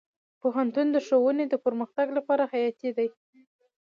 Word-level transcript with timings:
پوهنتون 0.41 0.87
د 0.91 0.97
ښوونې 1.05 1.45
د 1.49 1.55
پرمختګ 1.65 2.07
لپاره 2.17 2.43
حیاتي 2.51 2.89
دی. 2.97 3.07